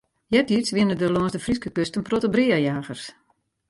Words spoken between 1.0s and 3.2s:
der lâns de Fryske kust in protte breajagers.